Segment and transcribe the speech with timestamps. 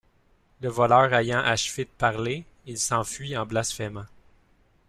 [0.61, 4.07] Le voleur ayant achevé de parler, il s'enfuit en blasphémant.